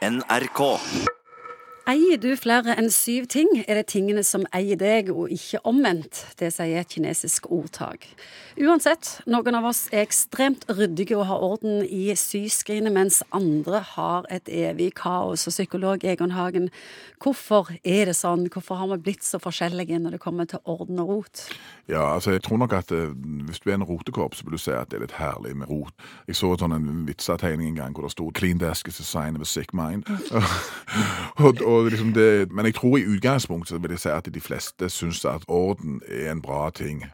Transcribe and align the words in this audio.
NRK. 0.00 0.80
Eier 1.88 2.18
du 2.20 2.28
flere 2.36 2.74
enn 2.76 2.90
syv 2.92 3.24
ting, 3.32 3.48
er 3.64 3.78
det 3.80 3.88
tingene 3.90 4.22
som 4.26 4.44
eier 4.54 4.76
deg, 4.78 5.08
og 5.14 5.32
ikke 5.32 5.62
omvendt. 5.66 6.26
Det 6.38 6.50
sier 6.52 6.82
et 6.82 6.92
kinesisk 6.92 7.48
ordtak. 7.50 8.04
Uansett, 8.60 9.22
noen 9.30 9.56
av 9.56 9.70
oss 9.70 9.86
er 9.88 10.02
ekstremt 10.04 10.66
ryddige 10.68 11.16
og 11.16 11.24
har 11.30 11.40
orden 11.46 11.80
i 11.86 12.10
syskrinet, 12.18 12.92
mens 12.92 13.22
andre 13.32 13.80
har 13.94 14.28
et 14.28 14.50
evig 14.52 14.90
kaos. 15.00 15.46
Og 15.48 15.54
psykolog 15.54 16.04
Egon 16.04 16.34
Hagen, 16.36 16.68
hvorfor 17.22 17.70
er 17.80 18.10
det 18.10 18.16
sånn? 18.18 18.44
Hvorfor 18.52 18.82
har 18.82 18.90
vi 18.92 19.00
blitt 19.06 19.24
så 19.24 19.40
forskjellige 19.40 20.02
når 20.02 20.18
det 20.18 20.22
kommer 20.22 20.50
til 20.50 20.60
orden 20.68 21.00
og 21.00 21.14
rot? 21.14 21.46
Ja, 21.88 22.04
altså 22.12 22.34
jeg 22.36 22.44
tror 22.46 22.60
nok 22.60 22.72
at 22.76 22.92
eh, 22.94 23.10
Hvis 23.48 23.60
du 23.64 23.70
er 23.70 23.74
en 23.74 23.86
rotekorp, 23.86 24.34
så 24.34 24.44
vil 24.44 24.54
du 24.54 24.62
se 24.62 24.76
at 24.76 24.90
det 24.90 25.00
er 25.00 25.06
litt 25.06 25.16
herlig 25.18 25.56
med 25.56 25.70
rot. 25.70 25.94
Jeg 26.28 26.36
så 26.38 26.52
sånn 26.60 26.76
en 26.76 27.06
vitsetegning 27.08 27.72
en 27.72 27.80
gang 27.80 27.96
hvor 27.96 28.06
det 28.06 28.12
sto 28.14 28.28
'Clean 28.30 28.60
desk 28.60 28.88
is 28.88 29.00
a 29.00 29.06
sign 29.06 29.36
of 29.36 29.42
a 29.42 29.48
sick 29.48 29.72
mind'. 29.72 30.06
og, 31.44 31.62
og 31.64 31.69
liksom 31.88 32.12
det, 32.16 32.52
men 32.52 32.68
jeg 32.68 32.74
tror 32.74 32.98
i 32.98 33.06
utgangspunktet 33.06 33.82
vil 33.82 33.94
jeg 33.96 34.04
si 34.04 34.12
at 34.12 34.28
de 34.34 34.40
fleste 34.40 34.90
syns 34.92 35.24
at 35.24 35.44
orden 35.48 36.00
er 36.08 36.32
en 36.32 36.42
bra 36.42 36.70
ting. 36.70 37.04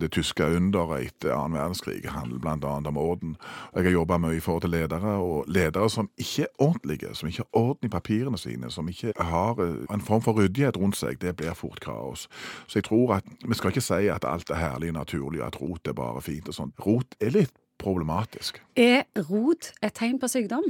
Det 0.00 0.10
tyske 0.12 0.46
underet 0.56 1.06
etter 1.06 1.34
annen 1.36 1.58
verdenskrig 1.58 2.08
handler 2.08 2.40
bl.a. 2.40 2.72
om 2.88 2.96
orden. 2.96 3.36
Jeg 3.74 3.84
har 3.84 3.96
jobba 3.98 4.18
mye 4.18 4.36
i 4.36 4.40
forhold 4.40 4.64
til 4.64 4.72
ledere, 4.72 5.16
og 5.20 5.44
ledere 5.48 5.90
som 5.90 6.08
ikke 6.16 6.42
er 6.42 6.54
ordentlige, 6.58 7.14
som 7.14 7.28
ikke 7.28 7.44
har 7.44 7.60
orden 7.60 7.86
i 7.86 7.92
papirene 7.92 8.38
sine, 8.38 8.70
som 8.70 8.88
ikke 8.88 9.12
har 9.18 9.60
eh, 9.60 9.84
en 9.94 10.00
form 10.00 10.22
for 10.22 10.32
ryddighet 10.32 10.76
rundt 10.80 10.96
seg, 10.96 11.20
det 11.20 11.36
blir 11.36 11.54
fort 11.54 11.80
kaos. 11.80 12.28
Så 12.66 12.80
jeg 12.80 12.88
tror 12.88 13.18
at 13.20 13.24
vi 13.44 13.54
skal 13.54 13.70
ikke 13.70 13.84
si 13.84 14.08
at 14.08 14.24
alt 14.24 14.50
er 14.50 14.62
herlig 14.62 14.94
og 14.94 15.00
naturlig, 15.02 15.42
og 15.42 15.46
at 15.46 15.60
rot 15.60 15.88
er 15.88 15.98
bare 15.98 16.24
fint 16.24 16.48
og 16.48 16.56
sånn. 16.56 16.72
Rot 16.86 17.18
er 17.20 17.36
litt 17.36 17.54
problematisk. 17.78 18.62
Er 18.76 19.02
rot 19.30 19.72
et 19.82 19.94
tegn 19.94 20.18
på 20.20 20.28
sykdom? 20.30 20.64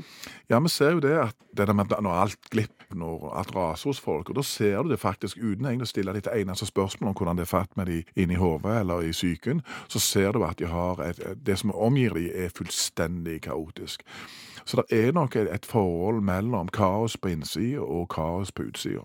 Ja, 0.51 0.61
vi 0.61 0.70
ser 0.73 0.97
jo 0.97 1.02
det 1.05 1.12
at 1.19 1.37
det 1.56 1.66
der 1.69 1.77
med 1.77 1.92
når 2.01 2.20
alt 2.23 2.51
glipper, 2.51 2.95
når 2.97 3.33
alt 3.38 3.55
raser 3.56 3.91
hos 3.91 4.01
folk, 4.01 4.28
og 4.28 4.37
da 4.37 4.42
ser 4.42 4.83
du 4.83 4.91
det 4.91 5.01
faktisk 5.01 5.36
uten 5.36 5.67
egentlig 5.67 5.89
å 5.89 5.92
stille 5.92 6.14
ditt 6.17 6.28
eneste 6.33 6.67
spørsmål 6.67 7.12
om 7.12 7.17
hvordan 7.19 7.41
det 7.41 7.47
er 7.47 7.53
fatt 7.53 7.77
med 7.77 7.86
de 7.86 8.03
inni 8.17 8.39
hodet 8.41 8.81
eller 8.81 9.05
i 9.05 9.12
psyken, 9.12 9.62
så 9.89 10.00
ser 10.00 10.33
du 10.33 10.44
at 10.44 10.59
de 10.59 10.70
har 10.70 11.00
et, 11.05 11.20
det 11.36 11.59
som 11.61 11.75
omgir 11.75 12.17
de 12.17 12.31
er 12.44 12.55
fullstendig 12.56 13.42
kaotisk. 13.48 14.06
Så 14.64 14.81
det 14.81 15.05
er 15.06 15.12
nok 15.12 15.37
et, 15.37 15.50
et 15.53 15.66
forhold 15.66 16.22
mellom 16.25 16.69
kaos 16.72 17.16
på 17.16 17.33
innsida 17.34 17.83
og 17.83 18.09
kaos 18.14 18.53
på 18.53 18.70
utsida. 18.70 19.05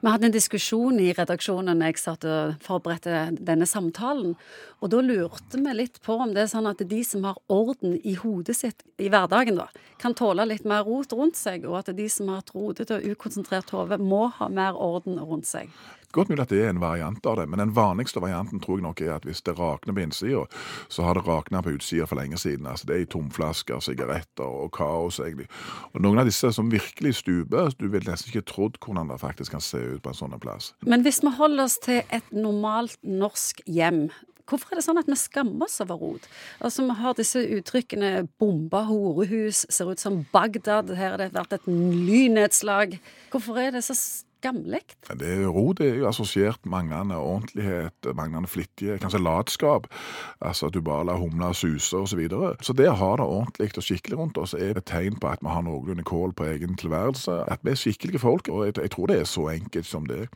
Vi 0.00 0.08
hadde 0.08 0.30
en 0.30 0.34
diskusjon 0.34 1.00
i 1.02 1.10
redaksjonen 1.16 1.76
når 1.80 1.92
jeg 1.92 2.00
satt 2.02 2.26
og 2.28 2.56
forberedte 2.64 3.26
denne 3.36 3.68
samtalen. 3.68 4.34
Og 4.80 4.92
da 4.92 5.02
lurte 5.04 5.60
vi 5.60 5.76
litt 5.76 6.00
på 6.04 6.16
om 6.24 6.32
det 6.34 6.46
er 6.46 6.52
sånn 6.54 6.70
at 6.70 6.80
de 6.88 7.02
som 7.04 7.26
har 7.28 7.40
orden 7.52 7.98
i 8.00 8.16
hodet 8.16 8.56
sitt 8.56 8.84
i 9.00 9.10
hverdagen, 9.12 9.60
da, 9.60 9.68
kan 10.00 10.16
tåle 10.16 10.48
litt 10.48 10.64
mer 10.68 10.86
rot 10.88 11.12
rundt 11.12 11.36
seg, 11.36 11.68
og 11.68 11.82
at 11.82 11.92
de 11.96 12.08
som 12.08 12.32
har 12.32 12.44
et 12.44 12.52
rodete 12.56 12.96
og 12.96 13.14
ukonsentrert 13.14 13.74
hode, 13.76 14.00
må 14.00 14.26
ha 14.40 14.48
mer 14.48 14.78
orden 14.78 15.20
rundt 15.20 15.50
seg. 15.50 15.72
Godt 16.12 16.28
mulig 16.28 16.42
at 16.42 16.50
det 16.50 16.64
er 16.64 16.72
en 16.72 16.80
variant 16.82 17.26
av 17.30 17.36
det, 17.38 17.44
men 17.46 17.60
den 17.62 17.74
vanligste 17.74 18.18
varianten 18.18 18.58
tror 18.58 18.80
jeg 18.80 18.82
nok 18.82 19.00
er 19.04 19.12
at 19.14 19.26
hvis 19.28 19.44
det 19.46 19.54
rakner 19.60 19.94
på 19.94 20.02
innsida, 20.02 20.40
så 20.90 21.04
har 21.06 21.14
det 21.14 21.22
rakna 21.28 21.60
på 21.62 21.76
utsida 21.76 22.08
for 22.10 22.18
lenge 22.18 22.38
siden. 22.40 22.66
Altså 22.66 22.88
Det 22.88 22.96
er 22.96 23.04
i 23.04 23.06
tomflasker, 23.06 23.78
sigaretter 23.78 24.42
og 24.42 24.72
kaos, 24.74 25.20
egentlig. 25.22 25.46
Og 25.94 26.02
noen 26.02 26.18
av 26.18 26.26
disse 26.26 26.50
som 26.52 26.72
virkelig 26.72 27.14
stuper, 27.20 27.70
du 27.78 27.86
vil 27.92 28.08
nesten 28.08 28.32
ikke 28.32 28.48
trodd 28.50 28.80
hvordan 28.82 29.12
det 29.12 29.20
faktisk 29.22 29.54
kan 29.54 29.59
se 29.64 29.78
ut 29.78 30.02
på 30.02 30.12
en 30.12 30.18
sånn 30.18 30.40
plass. 30.40 30.72
Men 30.86 31.04
hvis 31.06 31.22
vi 31.24 31.32
holder 31.36 31.64
oss 31.64 31.78
til 31.82 32.02
et 32.08 32.34
normalt 32.34 32.98
norsk 33.02 33.62
hjem, 33.66 34.08
Hvorfor 34.50 34.72
er 34.72 34.80
det 34.80 34.82
sånn 34.82 34.98
at 34.98 35.06
vi 35.06 35.14
skammer 35.14 35.68
oss 35.68 35.78
over 35.78 36.00
rot? 36.00 36.24
Altså, 36.58 36.82
Vi 36.82 36.94
har 36.98 37.14
disse 37.14 37.38
uttrykkene 37.38 38.26
'bomba 38.38 38.82
horehus', 38.82 39.66
'ser 39.70 39.92
ut 39.92 40.00
som 40.00 40.26
Bagdad', 40.32 40.96
her 40.96 41.10
har 41.10 41.18
det 41.18 41.32
vært 41.32 41.52
et 41.52 41.66
lynnedslag. 41.66 42.98
Hvorfor 43.30 43.56
er 43.58 43.70
det 43.70 43.84
så 43.84 43.94
skamlig? 44.40 44.82
Det 45.20 45.34
Rot 45.46 45.80
er 45.84 46.00
jo 46.00 46.08
assosiert 46.08 46.64
manglende 46.64 47.18
ordentlighet, 47.20 48.10
manglende 48.16 48.48
flittighet, 48.48 49.00
kanskje 49.02 49.22
latskap. 49.22 49.88
Altså 50.40 50.70
at 50.70 50.74
du 50.74 50.80
bare 50.84 51.06
lar 51.06 51.20
humla 51.20 51.52
suse 51.52 51.96
osv. 51.96 52.10
Så, 52.10 52.16
videre. 52.18 52.54
så 52.60 52.74
det 52.76 52.88
å 52.90 52.96
ha 52.98 53.10
det 53.20 53.26
ordentlig 53.26 53.70
og 53.76 53.86
skikkelig 53.86 54.18
rundt 54.18 54.40
oss 54.40 54.56
er 54.56 54.78
et 54.78 54.88
tegn 54.88 55.20
på 55.20 55.30
at 55.30 55.44
vi 55.44 55.52
har 55.52 55.64
noenlunde 55.64 56.04
kål 56.06 56.34
på 56.36 56.48
egen 56.50 56.76
tilværelse. 56.80 57.44
At 57.50 57.62
vi 57.62 57.74
er 57.74 57.80
skikkelige 57.80 58.22
folk. 58.22 58.48
Og 58.50 58.66
jeg, 58.66 58.80
jeg 58.80 58.92
tror 58.96 59.12
det 59.12 59.20
er 59.20 59.28
så 59.28 59.48
enkelt 59.52 59.88
som 59.88 60.08
det. 60.08 60.26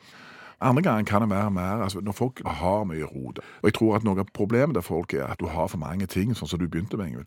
Andre 0.61 0.83
ganger 0.83 1.05
kan 1.05 1.23
det 1.23 1.31
være 1.31 1.51
mer 1.51 1.85
altså 1.85 2.01
når 2.01 2.13
folk 2.13 2.43
har 2.47 2.85
mye 2.85 3.05
rot. 3.05 3.39
Og 3.39 3.65
jeg 3.65 3.75
tror 3.75 3.97
at 3.97 4.05
noe 4.05 4.21
av 4.21 4.31
problemet 4.35 4.75
til 4.75 4.83
folk 4.83 5.15
er 5.15 5.27
at 5.27 5.41
du 5.41 5.47
har 5.47 5.67
for 5.69 5.79
mange 5.79 6.07
ting, 6.07 6.35
sånn 6.37 6.49
som 6.49 6.59
du 6.59 6.69
begynte 6.69 6.97
med. 6.97 7.05
Ingrid. 7.05 7.27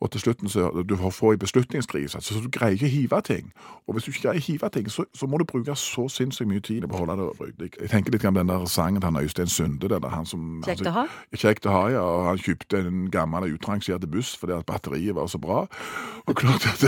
Og 0.00 0.10
til 0.10 0.20
slutten 0.20 0.48
så 0.48 0.84
du 0.88 0.96
får 0.96 1.32
en 1.32 1.38
beslutningskrise, 1.38 2.20
så 2.20 2.40
du 2.40 2.48
greier 2.52 2.74
ikke 2.76 2.86
å 2.86 2.94
hive 2.94 3.20
ting. 3.24 3.52
Og 3.86 3.94
hvis 3.94 4.04
du 4.04 4.10
ikke 4.10 4.22
greier 4.28 4.40
å 4.40 4.46
hive 4.46 4.70
ting, 4.74 4.90
så, 4.90 5.04
så 5.14 5.28
må 5.30 5.38
du 5.38 5.46
bruke 5.48 5.76
så 5.78 6.08
sinnssykt 6.12 6.50
mye 6.50 6.60
tid 6.64 6.86
på 6.88 6.96
å 6.96 7.04
holde 7.04 7.16
det 7.20 7.28
ryddig. 7.40 7.70
Jeg 7.80 7.92
tenker 7.92 8.14
litt 8.14 8.26
om 8.28 8.38
den 8.38 8.50
der 8.50 8.66
sangen 8.70 9.04
til 9.04 9.20
Øystein 9.22 9.52
Sunde. 9.52 9.88
Den 9.88 10.02
der, 10.02 10.12
han 10.12 10.26
som, 10.28 10.62
Kjekt 10.66 10.88
å 10.90 10.94
ha? 10.98 11.06
Kjekt 11.34 11.68
å 11.68 11.74
ha, 11.74 11.84
ja. 11.94 12.02
Og 12.04 12.28
han 12.30 12.42
kjøpte 12.42 12.82
en 12.82 13.06
gammel 13.14 13.48
utrangert 13.54 14.08
buss 14.10 14.34
fordi 14.40 14.56
at 14.58 14.66
batteriet 14.68 15.16
var 15.16 15.30
så 15.30 15.40
bra. 15.40 15.64
Og 16.26 16.36
klart 16.36 16.66
at 16.68 16.84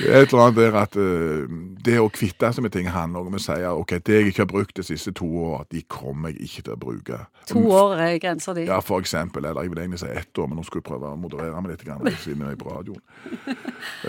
et 0.00 0.32
eller 0.32 0.42
annet 0.42 0.58
der 0.58 0.76
at 0.80 0.96
uh, 0.96 1.46
det 1.86 1.96
å 2.00 2.08
kvitte 2.12 2.50
seg 2.52 2.64
med 2.66 2.74
ting 2.74 2.88
handler 2.92 3.26
om 3.26 3.36
å 3.38 3.40
si 3.40 3.56
ok, 3.66 3.96
det 4.06 4.20
jeg 4.20 4.32
ikke 4.32 4.44
har 4.44 4.50
brukt 4.50 4.76
de 4.76 4.84
siste 4.86 5.12
to 5.16 5.26
årene 5.26 5.70
de 5.72 5.82
kommer 5.90 6.32
jeg 6.32 6.48
ikke 6.48 6.64
til 6.66 6.74
å 6.74 6.80
bruke. 6.80 7.18
To 7.50 7.62
år 7.74 7.96
er 8.02 8.18
grensa 8.22 8.54
di? 8.56 8.66
Ja, 8.68 8.80
for 8.84 9.02
eksempel. 9.02 9.44
Eller 9.44 9.64
jeg 9.64 9.72
vil 9.72 9.82
egentlig 9.84 10.00
si 10.02 10.10
ett 10.10 10.38
år, 10.38 10.48
men 10.50 10.60
nå 10.60 10.64
skulle 10.66 10.82
jeg 10.82 10.88
prøve 10.90 11.12
å 11.12 11.18
moderere 11.20 11.60
meg 11.62 11.74
litt, 11.74 11.84
grann, 11.86 12.04
siden 12.24 12.44
jeg 12.44 12.56
er 12.56 12.60
på 12.60 12.72
radioen. 12.72 13.02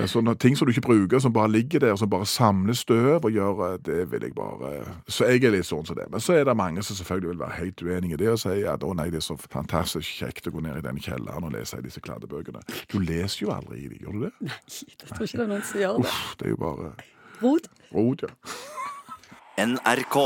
Sånne 0.10 0.36
ting 0.40 0.58
som 0.58 0.68
du 0.68 0.74
ikke 0.74 0.86
bruker, 0.88 1.22
som 1.24 1.34
bare 1.36 1.52
ligger 1.54 1.84
der, 1.84 1.96
som 2.00 2.10
bare 2.12 2.28
samler 2.30 2.78
støv 2.78 3.26
og 3.28 3.32
gjør 3.34 3.78
Det 3.84 4.04
vil 4.12 4.24
jeg 4.28 4.34
bare 4.36 4.84
Så 5.10 5.28
jeg 5.28 5.44
er 5.46 5.54
litt 5.56 5.68
sånn 5.68 5.86
som 5.88 5.98
det. 5.98 6.08
Men 6.12 6.24
så 6.24 6.38
er 6.38 6.46
det 6.48 6.58
mange 6.58 6.84
som 6.86 6.98
selvfølgelig 6.98 7.32
vil 7.34 7.42
være 7.44 7.60
helt 7.62 7.84
uenige 7.84 8.18
i 8.18 8.22
det 8.22 8.32
og 8.34 8.42
si 8.42 8.58
at 8.68 8.84
å 8.84 8.94
nei, 8.98 9.10
det 9.14 9.22
er 9.22 9.28
så 9.28 9.38
fantastisk 9.40 10.22
kjekt 10.22 10.50
å 10.50 10.54
gå 10.56 10.64
ned 10.66 10.80
i 10.80 10.86
den 10.86 11.00
kjelleren 11.02 11.48
og 11.48 11.54
lese 11.56 11.80
i 11.80 11.86
disse 11.86 12.02
kladdebøkene. 12.04 12.64
Du 12.92 13.00
leser 13.04 13.46
jo 13.46 13.54
aldri 13.54 13.84
i 13.84 13.90
dem, 13.92 14.02
gjør 14.02 14.18
du 14.18 14.26
det? 14.28 14.34
Nei, 14.48 14.60
jeg 14.68 15.12
tror 15.12 15.28
ikke 15.28 15.40
det 15.40 15.46
er 15.46 15.52
noen 15.54 15.66
som 15.68 15.77
gjør 15.82 15.98
det. 15.98 16.06
Uff, 16.06 16.36
det 16.40 16.46
er 16.46 16.54
jo 16.56 16.60
bare 16.62 16.92
Rot? 17.42 17.68
rot, 17.94 18.24
ja. 18.26 19.66
NRK. 19.66 20.18